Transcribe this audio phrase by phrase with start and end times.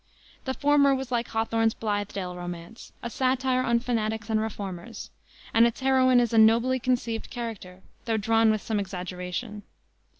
[0.45, 5.11] The former was like Hawthorne's Blithedale Romance, a satire on fanatics and reformers,
[5.53, 9.61] and its heroine is a nobly conceived character, though drawn with some exaggeration.